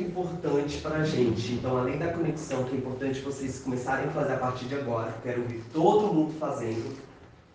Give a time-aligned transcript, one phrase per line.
[0.00, 1.52] importante para a gente.
[1.52, 5.14] Então, além da conexão, que é importante vocês começarem a fazer a partir de agora,
[5.22, 6.96] quero ver todo mundo fazendo.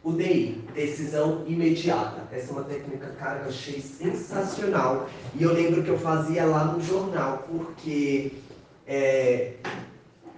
[0.04, 2.28] O DI, decisão imediata.
[2.32, 5.08] Essa é uma técnica, cara, que eu achei sensacional.
[5.34, 8.34] E eu lembro que eu fazia lá no jornal, porque
[8.86, 9.54] é,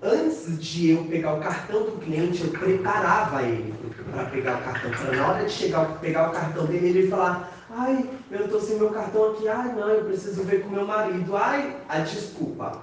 [0.04, 3.74] antes de eu pegar o cartão do cliente, eu preparava ele
[4.12, 4.92] para pegar o cartão.
[4.92, 8.78] Para na hora de chegar, pegar o cartão dele, ele falar Ai, eu estou sem
[8.78, 9.50] meu cartão aqui.
[9.50, 11.36] Ai, não, eu preciso ver com meu marido.
[11.36, 12.82] Ai, a desculpa.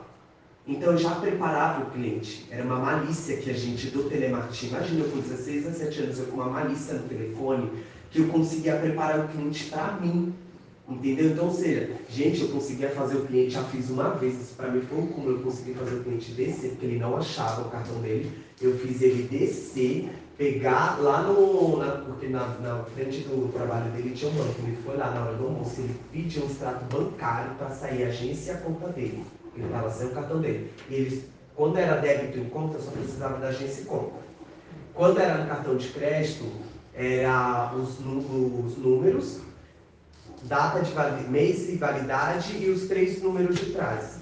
[0.69, 2.47] Então eu já preparava o cliente.
[2.51, 4.67] Era uma malícia que a gente do telemarketing.
[4.67, 7.71] Imagina eu com 16, 17 anos, eu com uma malícia no telefone,
[8.11, 10.35] que eu conseguia preparar o cliente para mim.
[10.87, 11.31] Entendeu?
[11.31, 14.71] Então, ou seja, gente, eu conseguia fazer o cliente, já fiz uma vez, isso para
[14.71, 17.99] mim foi um eu consegui fazer o cliente descer, porque ele não achava o cartão
[18.03, 18.31] dele.
[18.61, 20.11] Eu fiz ele descer,
[20.43, 21.77] pegar lá no.
[21.77, 24.55] Na, porque na, na, frente do trabalho dele tinha um banco.
[24.67, 28.09] Ele foi lá na hora do almoço, ele pediu um extrato bancário para sair a
[28.09, 29.25] agência e a conta dele.
[29.55, 30.73] Ele estava sem o cartão dele.
[30.91, 31.25] E ele,
[31.55, 34.23] quando era débito em conta, só precisava da agência e conta.
[34.95, 36.45] Quando era no cartão de crédito,
[36.93, 39.41] era os, os números,
[40.43, 44.19] data de validade, mês e validade e os três números de trás.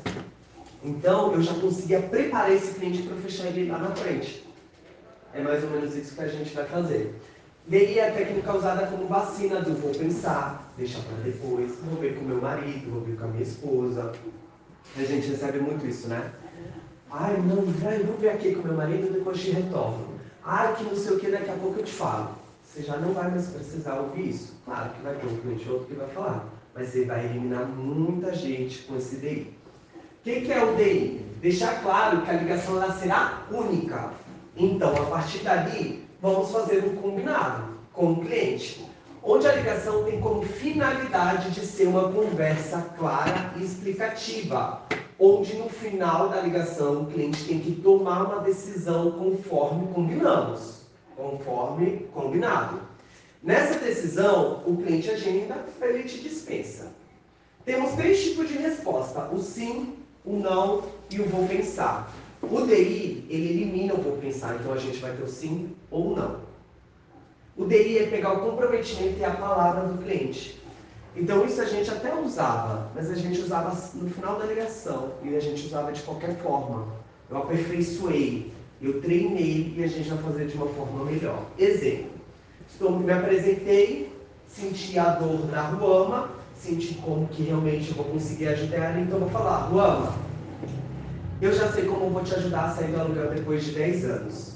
[0.84, 4.50] Então eu já conseguia preparar esse cliente para fechar ele lá na frente.
[5.33, 7.14] É mais ou menos isso que a gente vai fazer.
[7.70, 12.25] É a técnica usada como vacina do vou pensar, deixar para depois, vou ver com
[12.25, 14.12] meu marido, vou ver com a minha esposa.
[14.97, 16.33] A gente recebe muito isso, né?
[17.12, 20.09] Ai, não, vai, vou ver aqui com meu marido, depois te retorno.
[20.45, 22.31] Ai, que não sei o que, daqui a pouco eu te falo.
[22.65, 24.55] Você já não vai mais precisar ouvir isso.
[24.65, 28.34] Claro que vai ter um cliente outro que vai falar, mas você vai eliminar muita
[28.34, 29.55] gente com esse DI.
[29.94, 31.25] O que, que é o DI?
[31.41, 34.11] Deixar claro que a ligação ela será única.
[34.62, 38.86] Então, a partir dali, vamos fazer um combinado com o cliente,
[39.22, 44.83] onde a ligação tem como finalidade de ser uma conversa clara e explicativa,
[45.19, 50.83] onde no final da ligação o cliente tem que tomar uma decisão conforme combinamos,
[51.16, 52.82] conforme combinado.
[53.42, 56.92] Nessa decisão, o cliente agenda, ele te dispensa.
[57.65, 62.12] Temos três tipos de resposta: o sim, o não e o vou pensar.
[62.43, 66.17] O DI, ele elimina o vou pensar, então a gente vai ter o sim ou
[66.17, 66.41] não.
[67.56, 70.61] O DI é pegar o comprometimento e a palavra do cliente.
[71.15, 75.37] Então isso a gente até usava, mas a gente usava no final da ligação e
[75.37, 76.87] a gente usava de qualquer forma.
[77.28, 81.45] Eu aperfeiçoei, eu treinei e a gente vai fazer de uma forma melhor.
[81.59, 82.11] Exemplo,
[82.69, 84.12] estou, me apresentei,
[84.47, 89.19] senti a dor da Ruama, senti como que realmente eu vou conseguir ajudar ela, então
[89.19, 90.15] vou falar, Ruama,
[91.41, 94.53] eu já sei como vou te ajudar a sair do aluguel depois de 10 anos.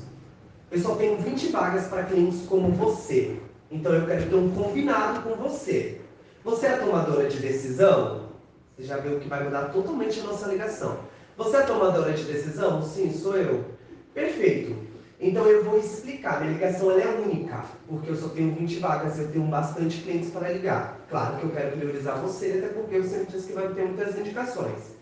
[0.71, 3.41] Eu só tenho 20 vagas para clientes como você.
[3.71, 6.01] Então eu quero ter um combinado com você.
[6.45, 8.29] Você é tomadora de decisão?
[8.77, 10.99] Você já viu que vai mudar totalmente a nossa ligação.
[11.39, 12.83] Você é tomadora de decisão?
[12.83, 13.65] Sim, sou eu.
[14.13, 14.77] Perfeito.
[15.19, 16.41] Então eu vou explicar.
[16.41, 20.51] Minha ligação é única, porque eu só tenho 20 vagas, eu tenho bastante clientes para
[20.51, 21.01] ligar.
[21.09, 24.19] Claro que eu quero priorizar você, até porque eu sempre disse que vai ter muitas
[24.19, 24.94] indicações.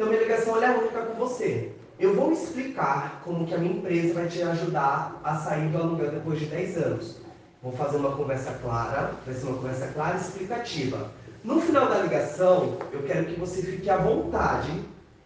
[0.00, 1.72] Então, minha ligação é única com você.
[1.98, 6.12] Eu vou explicar como que a minha empresa vai te ajudar a sair do aluguel
[6.12, 7.16] depois de 10 anos.
[7.62, 11.10] Vou fazer uma conversa clara, vai ser uma conversa clara e explicativa.
[11.44, 14.72] No final da ligação, eu quero que você fique à vontade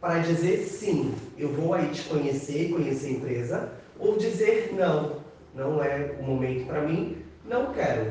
[0.01, 5.19] para dizer sim, eu vou aí te conhecer, conhecer a empresa, ou dizer não,
[5.55, 8.11] não é o momento para mim, não quero.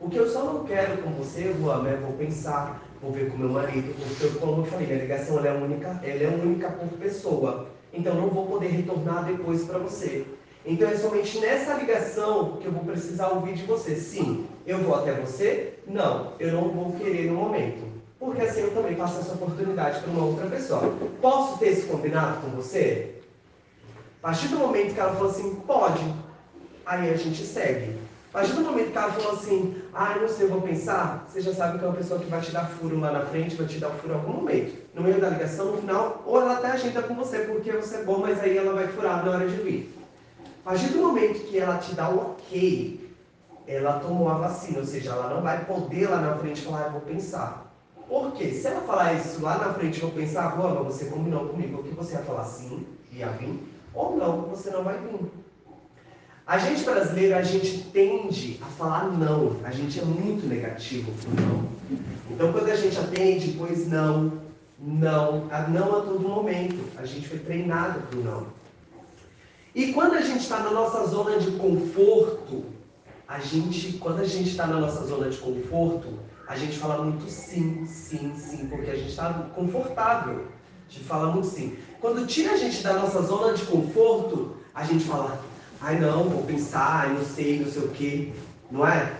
[0.00, 3.38] O que eu só não quero com você, Juan, é vou pensar, vou ver com
[3.38, 6.88] meu marido, porque como eu falei, minha ligação ela é única, ela é única por
[6.98, 7.68] pessoa.
[7.92, 10.26] Então não vou poder retornar depois para você.
[10.66, 13.96] Então é somente nessa ligação que eu vou precisar ouvir de você.
[13.96, 15.78] Sim, eu vou até você?
[15.86, 17.88] Não, eu não vou querer no momento.
[18.18, 20.94] Porque assim eu também passo essa oportunidade para uma outra pessoa.
[21.20, 23.14] Posso ter esse combinado com você?
[24.20, 26.02] A partir do momento que ela falou assim, pode,
[26.84, 27.96] aí a gente segue.
[28.32, 31.52] Partir do momento que ela falou assim, ah, não sei, eu vou pensar, você já
[31.54, 33.78] sabe que é uma pessoa que vai te dar furo lá na frente, vai te
[33.78, 34.76] dar furo em algum momento.
[34.94, 38.02] No meio da ligação, no final, ou ela até agenda com você, porque você é
[38.02, 39.94] bom, mas aí ela vai furar na hora de vir.
[40.62, 43.14] Partir do momento que ela te dá o ok,
[43.66, 46.92] ela tomou a vacina, ou seja, ela não vai poder lá na frente falar, eu
[46.92, 47.72] vou pensar.
[48.06, 48.50] Por quê?
[48.50, 52.14] Se ela falar isso lá na frente, vou pensar, Roma, você combinou comigo que você
[52.14, 53.62] ia falar sim, ia vir,
[53.94, 55.30] ou não, você não vai vir.
[56.48, 59.58] A gente brasileiro, a gente tende a falar não.
[59.64, 61.68] A gente é muito negativo pro não.
[62.30, 64.32] Então, quando a gente atende, pois não,
[64.78, 66.82] não, a não a todo momento.
[66.96, 68.46] A gente foi treinado pro não.
[69.74, 72.64] E quando a gente está na nossa zona de conforto,
[73.28, 77.30] a gente, quando a gente está na nossa zona de conforto, a gente fala muito
[77.30, 80.46] sim, sim, sim, porque a gente está confortável.
[80.88, 81.76] A gente fala muito assim.
[82.00, 85.38] Quando tira a gente da nossa zona de conforto, a gente fala,
[85.80, 88.32] ai não, vou pensar, ai não sei, não sei o quê.
[88.70, 89.12] Não é?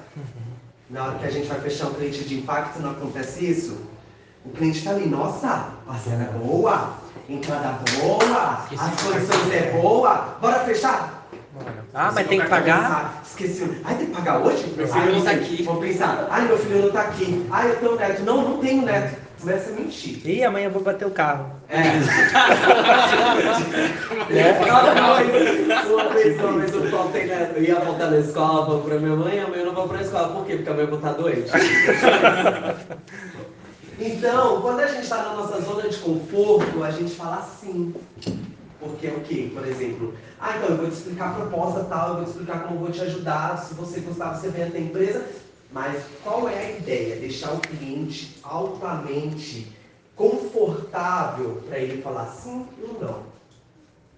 [0.90, 3.78] Na hora que a gente vai fechar um cliente de impacto, não acontece isso?
[4.44, 6.94] O cliente está ali, nossa, parcela é boa,
[7.28, 11.18] entrada boa, as condições é boa, bora fechar?
[11.92, 13.22] Ah, mas tem que pagar?
[13.26, 13.80] Esqueci.
[13.84, 14.72] Ai, tem que pagar hoje?
[14.76, 15.62] Meu filho Ai, não tá aqui.
[15.64, 16.26] Vou pensar.
[16.30, 17.46] Ai, meu filho não tá aqui.
[17.50, 18.22] Ai, eu tenho neto.
[18.22, 19.27] Não, não tenho neto.
[19.40, 20.20] Começa a mentir.
[20.26, 21.52] Ih, amanhã eu vou bater o carro.
[21.68, 21.82] É.
[24.18, 24.24] Uma
[25.24, 27.52] vez, uma vez, uma vez eu faltei, né?
[27.54, 30.28] Eu ia voltar na escola, vou pra minha mãe, amanhã eu não vou pra escola.
[30.28, 30.56] Por quê?
[30.56, 31.50] Porque a mãe vai estar doente.
[33.98, 37.94] Então, quando a gente está na nossa zona de conforto, a gente fala assim.
[38.80, 39.50] Porque o quê?
[39.52, 42.62] Por exemplo, ah, então eu vou te explicar a proposta tal, eu vou te explicar
[42.62, 45.26] como eu vou te ajudar, se você gostar, você vem até a empresa.
[45.70, 47.16] Mas qual é a ideia?
[47.16, 49.76] Deixar o cliente altamente
[50.16, 53.22] confortável para ele falar sim ou não.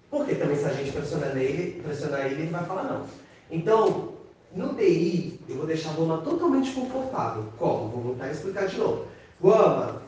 [0.09, 3.05] Porque também se a gente pressionar ele, pressionar ele, ele vai falar não.
[3.49, 4.13] Então,
[4.53, 7.45] no DI, eu vou deixar a Goma totalmente confortável.
[7.57, 7.89] Como?
[7.89, 9.07] Vou voltar a explicar de novo.
[9.39, 10.01] Goma,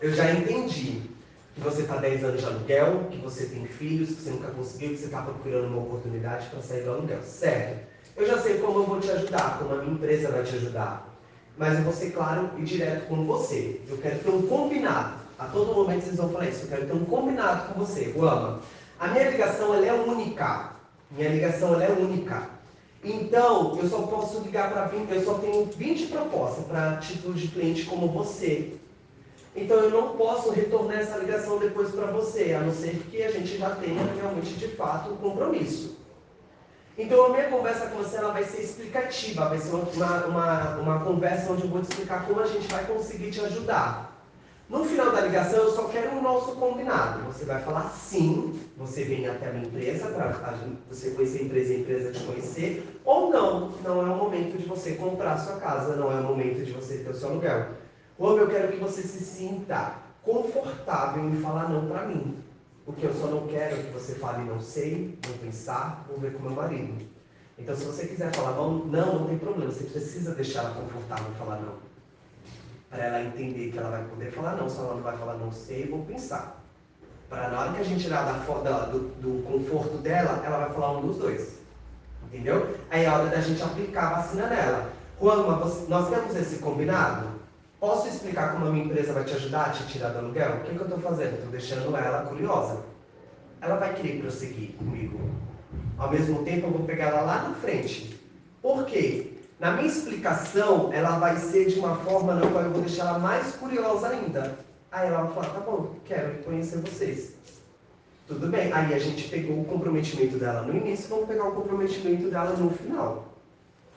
[0.00, 1.09] eu já entendi
[1.60, 4.90] que você está 10 anos de aluguel, que você tem filhos, que você nunca conseguiu,
[4.90, 7.22] que você está procurando uma oportunidade para sair do aluguel.
[7.22, 7.86] Certo.
[8.16, 11.06] Eu já sei como eu vou te ajudar, como a minha empresa vai te ajudar.
[11.58, 13.80] Mas eu vou ser claro e direto com você.
[13.88, 15.20] Eu quero ter um combinado.
[15.38, 16.64] A todo momento vocês vão falar isso.
[16.64, 18.04] Eu quero ter um combinado com você.
[18.06, 18.60] Guama,
[18.98, 20.72] a minha ligação ela é única.
[21.10, 22.48] Minha ligação ela é única.
[23.04, 27.48] Então, eu só posso ligar para 20, eu só tenho 20 propostas para título de
[27.48, 28.74] cliente como você.
[29.54, 33.30] Então eu não posso retornar essa ligação depois para você, a não ser que a
[33.30, 35.98] gente já tenha realmente de fato um compromisso.
[36.96, 41.00] Então a minha conversa com você ela vai ser explicativa, vai ser uma, uma, uma
[41.00, 44.10] conversa onde eu vou te explicar como a gente vai conseguir te ajudar.
[44.68, 47.24] No final da ligação eu só quero o nosso combinado.
[47.24, 50.54] Você vai falar sim, você vem até a minha empresa para
[50.88, 54.56] você conhecer a empresa e a empresa te conhecer, ou não, não é o momento
[54.56, 57.30] de você comprar a sua casa, não é o momento de você ter o seu
[57.30, 57.66] aluguel.
[58.20, 62.36] Ou eu quero que você se sinta confortável em falar não para mim.
[62.84, 66.42] Porque eu só não quero que você fale não sei, vou pensar, vou ver com
[66.42, 67.02] meu marido.
[67.58, 69.72] Então, se você quiser falar não, não, tem problema.
[69.72, 71.74] Você precisa deixar ela confortável em falar não.
[72.90, 74.68] Para ela entender que ela vai poder falar não.
[74.68, 76.62] Se ela não vai falar não sei, vou pensar.
[77.30, 80.98] Para na hora que a gente tirar da, do, do conforto dela, ela vai falar
[80.98, 81.54] um dos dois.
[82.26, 82.76] Entendeu?
[82.90, 84.92] Aí é a hora da gente aplicar a vacina nela.
[85.18, 85.46] Juan,
[85.88, 87.29] nós temos esse combinado?
[87.80, 90.56] Posso explicar como a minha empresa vai te ajudar a te tirar do aluguel?
[90.56, 91.32] O que, que eu estou fazendo?
[91.32, 92.78] Estou deixando ela curiosa.
[93.62, 95.18] Ela vai querer prosseguir comigo.
[95.96, 98.20] Ao mesmo tempo, eu vou pegar ela lá na frente.
[98.60, 99.32] Por quê?
[99.58, 103.18] Na minha explicação, ela vai ser de uma forma na qual eu vou deixar ela
[103.18, 104.58] mais curiosa ainda.
[104.92, 107.32] Aí ela vai falar, tá bom, quero conhecer vocês.
[108.26, 108.70] Tudo bem.
[108.74, 112.70] Aí a gente pegou o comprometimento dela no início, vamos pegar o comprometimento dela no
[112.70, 113.34] final.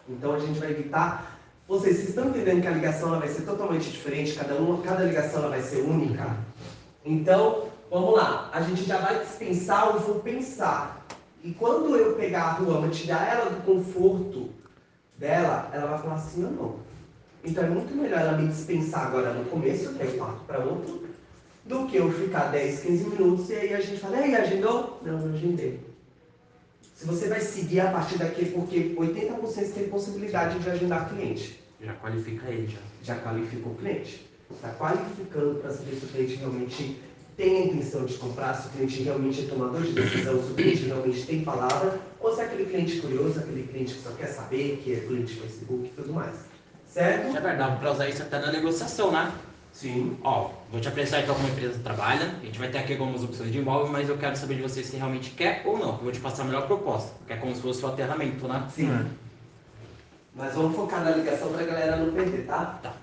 [0.07, 1.32] Então a gente vai evitar
[1.67, 5.41] vocês, estão entendendo que a ligação ela vai ser totalmente diferente, cada, uma, cada ligação
[5.41, 6.35] ela vai ser única?
[7.05, 11.05] Então, vamos lá, a gente já vai dispensar o vou pensar.
[11.43, 14.49] E quando eu pegar a Ruama, tirar ela do conforto
[15.17, 16.75] dela, ela vai falar sim ou não.
[17.43, 21.07] Então é muito melhor ela me dispensar agora no começo, que eu parto para outro,
[21.65, 24.99] do que eu ficar 10, 15 minutos e aí a gente fala, ei, agendou?
[25.01, 25.92] Não, não agendei.
[27.03, 31.61] Se você vai seguir a partir daqui, porque 80% tem possibilidade de agendar cliente.
[31.81, 32.79] Já qualifica ele, já.
[33.03, 34.25] Já qualificou o cliente.
[34.49, 37.01] Está qualificando para saber se o cliente realmente
[37.35, 40.53] tem a intenção de comprar, se o cliente realmente é tomador de decisão, se o
[40.53, 44.27] cliente realmente tem palavra, ou se é aquele cliente curioso, aquele cliente que só quer
[44.27, 46.35] saber, que é cliente Facebook e tudo mais.
[46.87, 47.35] Certo?
[47.35, 49.29] É verdade, para usar isso até na negociação, né?
[49.73, 50.17] Sim.
[50.23, 52.35] Ó, vou te apresentar então como a empresa trabalha.
[52.41, 54.83] A gente vai ter aqui algumas opções de imóvel, mas eu quero saber de você
[54.83, 55.93] se realmente quer ou não.
[55.93, 58.65] Eu vou te passar a melhor proposta, que é como se fosse o aterramento, né?
[58.73, 59.05] Sim.
[60.35, 62.79] Mas vamos focar na ligação para a galera não perder, tá?
[62.81, 62.93] Tá.